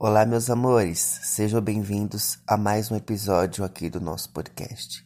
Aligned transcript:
Olá, 0.00 0.24
meus 0.24 0.48
amores, 0.48 1.00
sejam 1.24 1.60
bem-vindos 1.60 2.38
a 2.46 2.56
mais 2.56 2.88
um 2.88 2.94
episódio 2.94 3.64
aqui 3.64 3.90
do 3.90 4.00
nosso 4.00 4.30
podcast. 4.30 5.04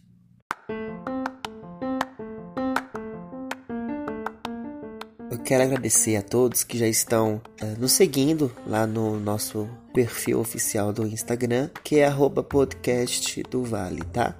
Eu 5.30 5.38
quero 5.42 5.62
agradecer 5.62 6.16
a 6.16 6.22
todos 6.22 6.62
que 6.62 6.76
já 6.76 6.86
estão 6.86 7.40
uh, 7.62 7.80
nos 7.80 7.92
seguindo 7.92 8.54
lá 8.66 8.86
no 8.86 9.18
nosso 9.18 9.66
perfil 9.94 10.40
oficial 10.40 10.92
do 10.92 11.06
Instagram, 11.06 11.70
que 11.82 11.98
é 11.98 12.04
podcast 12.44 13.42
do 13.44 13.64
Vale, 13.64 14.04
tá? 14.12 14.36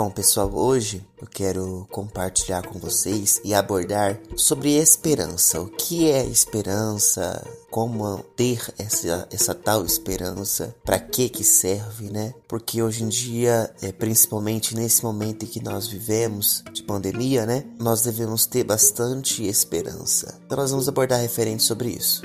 Bom, 0.00 0.10
pessoal, 0.10 0.50
hoje 0.54 1.06
eu 1.20 1.26
quero 1.26 1.86
compartilhar 1.90 2.66
com 2.66 2.78
vocês 2.78 3.38
e 3.44 3.52
abordar 3.52 4.18
sobre 4.34 4.72
esperança. 4.78 5.60
O 5.60 5.66
que 5.66 6.10
é 6.10 6.24
esperança? 6.24 7.46
Como 7.70 8.22
ter 8.34 8.66
essa, 8.78 9.28
essa 9.30 9.54
tal 9.54 9.84
esperança? 9.84 10.74
Para 10.82 10.98
que 10.98 11.28
que 11.28 11.44
serve, 11.44 12.08
né? 12.08 12.32
Porque 12.48 12.82
hoje 12.82 13.04
em 13.04 13.08
dia, 13.08 13.70
é, 13.82 13.92
principalmente 13.92 14.74
nesse 14.74 15.04
momento 15.04 15.44
em 15.44 15.48
que 15.48 15.62
nós 15.62 15.86
vivemos 15.86 16.64
de 16.72 16.82
pandemia, 16.82 17.44
né? 17.44 17.66
Nós 17.78 18.00
devemos 18.00 18.46
ter 18.46 18.64
bastante 18.64 19.46
esperança. 19.46 20.40
Então 20.46 20.56
nós 20.56 20.70
vamos 20.70 20.88
abordar 20.88 21.20
referente 21.20 21.62
sobre 21.62 21.90
isso. 21.90 22.22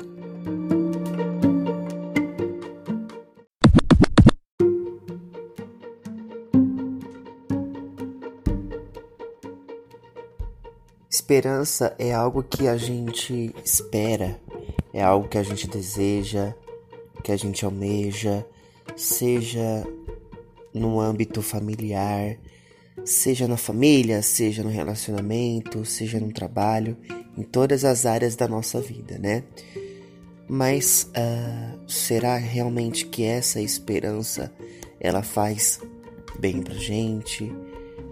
Esperança 11.17 11.95
é 11.97 12.13
algo 12.13 12.44
que 12.44 12.67
a 12.67 12.75
gente 12.75 13.55
espera, 13.63 14.38
é 14.94 15.02
algo 15.02 15.30
que 15.30 15.38
a 15.38 15.44
gente 15.44 15.66
deseja, 15.66 16.53
que 17.23 17.31
a 17.31 17.38
gente 17.38 17.63
almeja, 17.63 18.45
seja 18.97 19.88
no 20.73 20.99
âmbito 20.99 21.41
familiar, 21.41 22.38
seja 23.05 23.47
na 23.47 23.55
família, 23.55 24.22
seja 24.22 24.61
no 24.61 24.69
relacionamento, 24.69 25.85
seja 25.85 26.19
no 26.19 26.33
trabalho, 26.33 26.97
em 27.38 27.44
todas 27.44 27.85
as 27.85 28.05
áreas 28.05 28.35
da 28.35 28.45
nossa 28.45 28.81
vida, 28.81 29.17
né? 29.17 29.45
Mas 30.50 31.09
uh, 31.11 31.89
será 31.89 32.35
realmente 32.35 33.05
que 33.05 33.23
essa 33.23 33.61
esperança 33.61 34.52
ela 35.00 35.23
faz 35.23 35.79
bem 36.38 36.61
pra 36.61 36.73
gente? 36.73 37.50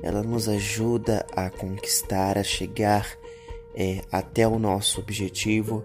Ela 0.04 0.22
nos 0.22 0.50
ajuda 0.50 1.26
a 1.34 1.50
conquistar, 1.50 2.38
a 2.38 2.44
chegar 2.44 3.08
é, 3.74 4.02
até 4.12 4.46
o 4.46 4.60
nosso 4.60 5.00
objetivo. 5.00 5.84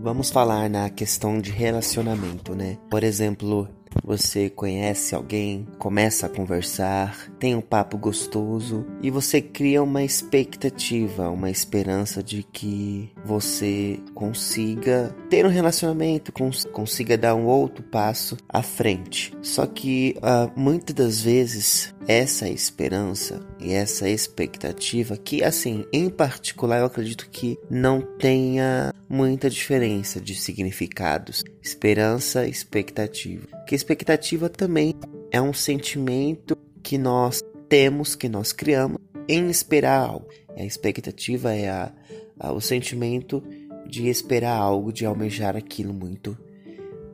Vamos 0.00 0.30
falar 0.30 0.68
na 0.68 0.90
questão 0.90 1.40
de 1.40 1.52
relacionamento, 1.52 2.54
né? 2.54 2.78
Por 2.90 3.04
exemplo, 3.04 3.68
você 4.08 4.48
conhece 4.48 5.14
alguém, 5.14 5.68
começa 5.78 6.24
a 6.24 6.28
conversar, 6.30 7.30
tem 7.38 7.54
um 7.54 7.60
papo 7.60 7.98
gostoso 7.98 8.86
e 9.02 9.10
você 9.10 9.38
cria 9.42 9.82
uma 9.82 10.02
expectativa, 10.02 11.28
uma 11.28 11.50
esperança 11.50 12.22
de 12.22 12.42
que 12.42 13.12
você 13.22 14.00
consiga 14.14 15.14
ter 15.28 15.44
um 15.44 15.50
relacionamento, 15.50 16.32
cons 16.32 16.64
consiga 16.72 17.18
dar 17.18 17.34
um 17.34 17.44
outro 17.44 17.82
passo 17.82 18.38
à 18.48 18.62
frente. 18.62 19.36
Só 19.42 19.66
que 19.66 20.16
uh, 20.18 20.58
muitas 20.58 20.94
das 20.94 21.20
vezes 21.20 21.94
essa 22.06 22.48
esperança 22.48 23.46
e 23.60 23.72
essa 23.72 24.08
expectativa, 24.08 25.16
que 25.16 25.42
assim, 25.42 25.84
em 25.92 26.08
particular, 26.08 26.78
eu 26.78 26.86
acredito 26.86 27.28
que 27.30 27.58
não 27.68 28.00
tenha 28.00 28.92
muita 29.08 29.50
diferença 29.50 30.20
de 30.20 30.34
significados. 30.34 31.44
Esperança 31.60 32.46
expectativa. 32.46 33.46
Que 33.66 33.74
expectativa 33.74 34.48
também 34.48 34.94
é 35.30 35.40
um 35.40 35.52
sentimento 35.52 36.56
que 36.82 36.96
nós 36.96 37.42
temos, 37.68 38.14
que 38.14 38.28
nós 38.28 38.52
criamos 38.52 39.00
em 39.28 39.50
esperar 39.50 40.08
algo. 40.08 40.28
A 40.56 40.64
expectativa 40.64 41.54
é 41.54 41.68
a, 41.68 41.92
a, 42.38 42.52
o 42.52 42.60
sentimento 42.60 43.42
de 43.86 44.08
esperar 44.08 44.56
algo, 44.56 44.92
de 44.92 45.04
almejar 45.04 45.56
aquilo 45.56 45.92
muito 45.92 46.36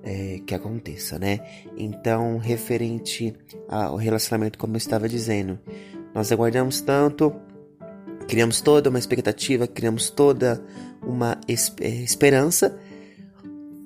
é, 0.03 0.41
que 0.47 0.55
aconteça, 0.55 1.19
né? 1.19 1.41
Então, 1.77 2.37
referente 2.37 3.35
ao 3.69 3.97
relacionamento, 3.97 4.59
como 4.59 4.75
eu 4.75 4.79
estava 4.79 5.09
dizendo, 5.09 5.59
nós 6.15 6.31
aguardamos 6.31 6.81
tanto, 6.81 7.35
criamos 8.29 8.61
toda 8.61 8.89
uma 8.89 8.99
expectativa, 8.99 9.67
criamos 9.67 10.11
toda 10.11 10.65
uma 11.03 11.39
é, 11.49 11.89
esperança, 12.03 12.79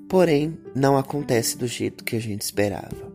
porém 0.09 0.59
não 0.75 0.97
acontece 0.97 1.56
do 1.56 1.66
jeito 1.66 2.05
que 2.05 2.16
a 2.16 2.21
gente 2.21 2.43
esperava. 2.43 3.09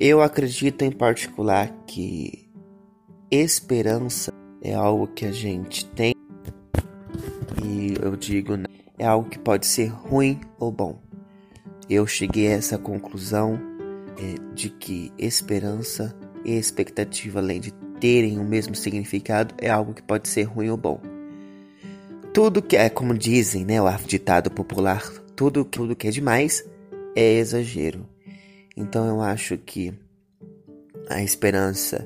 Eu 0.00 0.20
acredito 0.20 0.82
em 0.82 0.90
particular 0.90 1.72
que 1.86 2.50
esperança 3.30 4.32
é 4.60 4.74
algo 4.74 5.06
que 5.06 5.24
a 5.24 5.32
gente 5.32 5.86
tem 5.86 6.14
e 7.64 7.94
eu 8.02 8.16
digo 8.16 8.56
né, 8.56 8.66
é 8.98 9.06
algo 9.06 9.28
que 9.28 9.38
pode 9.38 9.66
ser 9.66 9.86
ruim 9.86 10.40
ou 10.58 10.72
bom 10.72 11.00
eu 11.88 12.06
cheguei 12.06 12.48
a 12.48 12.52
essa 12.52 12.78
conclusão 12.78 13.60
é, 14.18 14.54
de 14.54 14.70
que 14.70 15.12
esperança 15.18 16.16
e 16.44 16.52
expectativa, 16.52 17.38
além 17.38 17.60
de 17.60 17.72
terem 18.02 18.36
o 18.40 18.42
mesmo 18.42 18.74
significado, 18.74 19.54
é 19.58 19.70
algo 19.70 19.94
que 19.94 20.02
pode 20.02 20.26
ser 20.26 20.42
ruim 20.42 20.70
ou 20.70 20.76
bom. 20.76 21.00
Tudo 22.34 22.60
que 22.60 22.76
é, 22.76 22.90
como 22.90 23.16
dizem, 23.16 23.64
né, 23.64 23.80
o 23.80 23.88
ditado 24.04 24.50
popular, 24.50 25.08
tudo, 25.36 25.64
tudo 25.64 25.94
que 25.94 26.08
é 26.08 26.10
demais 26.10 26.68
é 27.14 27.34
exagero. 27.34 28.04
Então 28.76 29.06
eu 29.06 29.20
acho 29.20 29.56
que 29.56 29.94
a 31.08 31.22
esperança, 31.22 32.04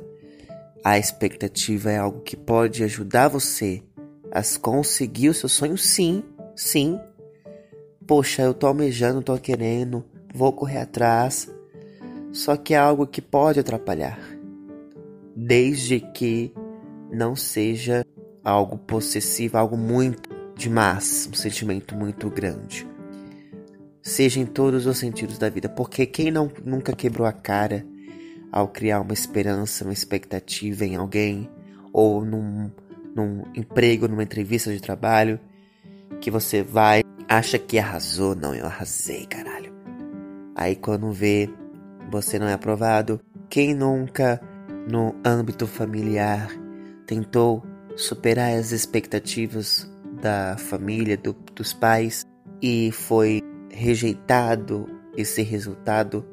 a 0.84 0.99
expectativa 0.99 1.91
é 1.91 1.97
algo 1.97 2.21
que 2.21 2.37
pode 2.37 2.84
ajudar 2.84 3.28
você 3.28 3.83
a 4.31 4.43
conseguir 4.61 5.31
o 5.31 5.34
seu 5.34 5.49
sonho, 5.49 5.78
sim, 5.78 6.23
sim, 6.55 7.01
Poxa, 8.07 8.43
eu 8.43 8.55
tô 8.55 8.69
almejando, 8.69 9.21
tô 9.21 9.37
querendo, 9.37 10.05
vou 10.33 10.53
correr 10.53 10.78
atrás. 10.78 11.51
Só 12.33 12.57
que 12.57 12.73
é 12.73 12.77
algo 12.77 13.05
que 13.05 13.21
pode 13.21 13.59
atrapalhar. 13.59 14.36
Desde 15.37 16.01
que 16.01 16.53
não 17.13 17.37
seja 17.37 18.05
algo 18.43 18.79
possessivo, 18.79 19.59
algo 19.59 19.77
muito 19.77 20.31
demais, 20.57 21.29
um 21.31 21.35
sentimento 21.35 21.95
muito 21.95 22.31
grande. 22.31 22.87
Seja 24.01 24.41
em 24.41 24.47
todos 24.47 24.87
os 24.87 24.99
sentidos 24.99 25.37
da 25.37 25.51
vida, 25.51 25.69
porque 25.69 26.07
quem 26.07 26.31
não, 26.31 26.51
nunca 26.65 26.95
quebrou 26.95 27.27
a 27.27 27.33
cara 27.33 27.85
ao 28.51 28.69
criar 28.69 29.01
uma 29.01 29.13
esperança, 29.13 29.85
uma 29.85 29.93
expectativa 29.93 30.85
em 30.85 30.97
alguém, 30.97 31.51
ou 31.93 32.25
num, 32.25 32.71
num 33.15 33.43
emprego, 33.55 34.09
numa 34.09 34.23
entrevista 34.23 34.73
de 34.73 34.81
trabalho, 34.81 35.39
que 36.21 36.31
você 36.31 36.63
vai 36.63 37.03
acha 37.29 37.59
que 37.59 37.79
arrasou. 37.79 38.35
Não, 38.35 38.55
eu 38.55 38.67
arrasei, 38.67 39.27
caralho. 39.27 39.73
Aí 40.55 40.77
quando 40.77 41.11
vê, 41.13 41.51
você 42.11 42.39
não 42.39 42.47
é 42.47 42.53
aprovado. 42.53 43.21
Quem 43.49 43.75
nunca, 43.75 44.41
no 44.87 45.15
âmbito 45.25 45.67
familiar, 45.67 46.51
tentou 47.07 47.65
superar 47.97 48.53
as 48.53 48.73
expectativas 48.73 49.91
da 50.21 50.57
família, 50.57 51.17
do, 51.17 51.35
dos 51.55 51.73
pais 51.73 52.25
e 52.63 52.91
foi 52.93 53.43
rejeitado 53.71 54.89
esse 55.16 55.43
resultado 55.43 56.25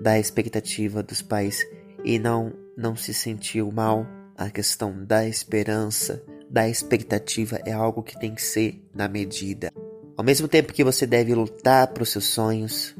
da 0.00 0.18
expectativa 0.18 1.02
dos 1.02 1.22
pais 1.22 1.64
e 2.04 2.18
não 2.18 2.52
não 2.76 2.96
se 2.96 3.12
sentiu 3.12 3.70
mal. 3.70 4.06
A 4.36 4.48
questão 4.48 5.04
da 5.04 5.28
esperança, 5.28 6.22
da 6.48 6.66
expectativa 6.66 7.60
é 7.66 7.72
algo 7.72 8.02
que 8.02 8.18
tem 8.18 8.34
que 8.34 8.40
ser 8.40 8.82
na 8.94 9.06
medida. 9.06 9.70
Ao 10.16 10.24
mesmo 10.24 10.48
tempo 10.48 10.72
que 10.72 10.82
você 10.82 11.06
deve 11.06 11.34
lutar 11.34 11.88
para 11.88 12.02
os 12.02 12.08
seus 12.08 12.24
sonhos, 12.24 12.96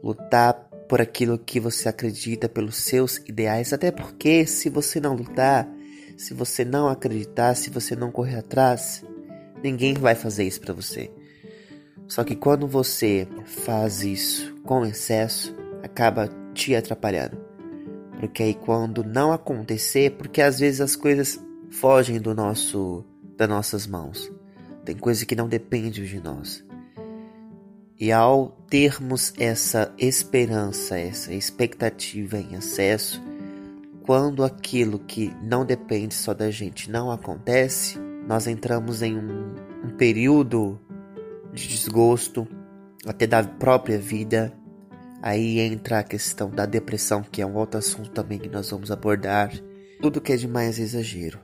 lutar 0.00 0.63
por 0.88 1.00
aquilo 1.00 1.38
que 1.38 1.58
você 1.58 1.88
acredita, 1.88 2.48
pelos 2.48 2.76
seus 2.76 3.16
ideais, 3.26 3.72
até 3.72 3.90
porque 3.90 4.46
se 4.46 4.68
você 4.68 5.00
não 5.00 5.14
lutar, 5.14 5.68
se 6.16 6.34
você 6.34 6.64
não 6.64 6.88
acreditar, 6.88 7.54
se 7.54 7.70
você 7.70 7.96
não 7.96 8.10
correr 8.10 8.36
atrás, 8.36 9.04
ninguém 9.62 9.94
vai 9.94 10.14
fazer 10.14 10.44
isso 10.44 10.60
para 10.60 10.74
você. 10.74 11.10
Só 12.06 12.22
que 12.22 12.36
quando 12.36 12.66
você 12.66 13.26
faz 13.64 14.02
isso 14.02 14.54
com 14.64 14.84
excesso, 14.84 15.54
acaba 15.82 16.28
te 16.52 16.74
atrapalhando. 16.74 17.38
Porque 18.20 18.42
aí 18.42 18.54
quando 18.54 19.02
não 19.02 19.32
acontecer, 19.32 20.12
porque 20.12 20.40
às 20.40 20.58
vezes 20.58 20.80
as 20.80 20.96
coisas 20.96 21.40
fogem 21.70 22.20
do 22.20 22.34
nosso 22.34 23.04
das 23.36 23.48
nossas 23.48 23.84
mãos 23.84 24.30
tem 24.84 24.96
coisa 24.96 25.24
que 25.24 25.34
não 25.34 25.48
depende 25.48 26.06
de 26.06 26.20
nós. 26.20 26.62
E 27.98 28.10
ao 28.10 28.48
termos 28.68 29.32
essa 29.38 29.94
esperança, 29.96 30.98
essa 30.98 31.32
expectativa 31.32 32.38
em 32.38 32.56
acesso, 32.56 33.22
quando 34.02 34.44
aquilo 34.44 34.98
que 34.98 35.32
não 35.42 35.64
depende 35.64 36.14
só 36.14 36.34
da 36.34 36.50
gente 36.50 36.90
não 36.90 37.10
acontece, 37.10 37.98
nós 38.26 38.46
entramos 38.46 39.00
em 39.00 39.16
um, 39.16 39.54
um 39.84 39.96
período 39.96 40.78
de 41.52 41.68
desgosto, 41.68 42.48
até 43.06 43.26
da 43.26 43.42
própria 43.44 43.98
vida. 43.98 44.52
Aí 45.22 45.60
entra 45.60 46.00
a 46.00 46.02
questão 46.02 46.50
da 46.50 46.66
depressão, 46.66 47.22
que 47.22 47.40
é 47.40 47.46
um 47.46 47.54
outro 47.54 47.78
assunto 47.78 48.10
também 48.10 48.38
que 48.38 48.48
nós 48.48 48.70
vamos 48.70 48.90
abordar. 48.90 49.52
Tudo 50.00 50.20
que 50.20 50.32
é 50.32 50.36
demais 50.36 50.78
é 50.78 50.82
exagero. 50.82 51.38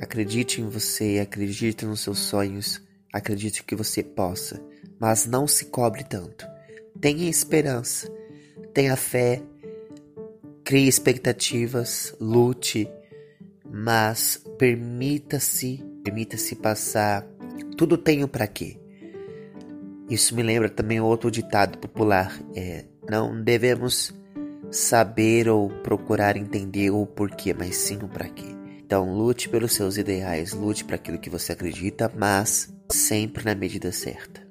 Acredite 0.00 0.60
em 0.60 0.68
você, 0.68 1.20
acredite 1.20 1.86
nos 1.86 2.00
seus 2.00 2.18
sonhos, 2.18 2.82
acredite 3.12 3.64
que 3.64 3.74
você 3.74 4.02
possa, 4.02 4.62
mas 5.00 5.26
não 5.26 5.46
se 5.46 5.66
cobre 5.66 6.04
tanto. 6.04 6.46
Tenha 7.00 7.28
esperança, 7.28 8.10
tenha 8.74 8.96
fé, 8.96 9.42
crie 10.64 10.88
expectativas, 10.88 12.14
lute, 12.20 12.90
mas 13.70 14.42
permita-se, 14.58 15.82
permita-se 16.02 16.56
passar. 16.56 17.26
Tudo 17.76 17.96
tenho 17.96 18.26
para 18.26 18.46
quê? 18.46 18.78
Isso 20.10 20.34
me 20.34 20.42
lembra 20.42 20.68
também 20.68 21.00
outro 21.00 21.30
ditado 21.30 21.78
popular: 21.78 22.38
é, 22.54 22.84
não 23.08 23.42
devemos 23.42 24.14
saber 24.70 25.48
ou 25.48 25.68
procurar 25.68 26.36
entender 26.36 26.90
o 26.90 27.06
porquê, 27.06 27.54
mas 27.54 27.76
sim 27.76 27.98
o 28.02 28.08
para 28.08 28.28
quê. 28.28 28.56
Então, 28.84 29.12
lute 29.14 29.48
pelos 29.50 29.74
seus 29.74 29.98
ideais, 29.98 30.52
lute 30.54 30.84
para 30.84 30.96
aquilo 30.96 31.18
que 31.18 31.28
você 31.28 31.52
acredita, 31.52 32.10
mas 32.16 32.74
sempre 32.90 33.44
na 33.44 33.54
medida 33.54 33.92
certa. 33.92 34.47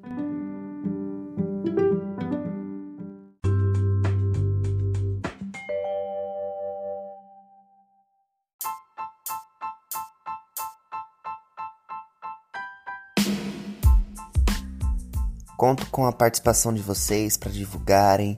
Conto 15.57 15.87
com 15.87 16.05
a 16.05 16.11
participação 16.11 16.71
de 16.71 16.83
vocês 16.83 17.35
para 17.35 17.51
divulgarem 17.51 18.37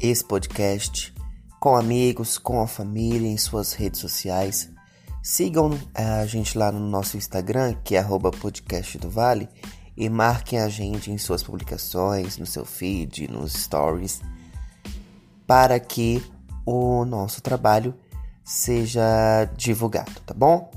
esse 0.00 0.24
podcast 0.24 1.12
com 1.58 1.74
amigos, 1.74 2.38
com 2.38 2.62
a 2.62 2.66
família, 2.68 3.28
em 3.28 3.36
suas 3.36 3.72
redes 3.72 3.98
sociais. 3.98 4.70
Sigam 5.20 5.76
eh, 5.92 6.04
a 6.04 6.26
gente 6.26 6.56
lá 6.56 6.70
no 6.70 6.78
nosso 6.78 7.16
Instagram, 7.16 7.74
que 7.82 7.96
é 7.96 8.06
podcast 8.40 8.96
do 8.98 9.10
Vale, 9.10 9.48
e 9.96 10.08
marquem 10.08 10.60
a 10.60 10.68
gente 10.68 11.10
em 11.10 11.18
suas 11.18 11.42
publicações, 11.42 12.38
no 12.38 12.46
seu 12.46 12.64
feed, 12.64 13.26
nos 13.28 13.52
stories, 13.54 14.22
para 15.44 15.80
que 15.80 16.24
o 16.64 17.04
nosso 17.04 17.42
trabalho 17.42 17.92
seja 18.44 19.44
divulgado, 19.56 20.20
tá 20.24 20.32
bom? 20.32 20.70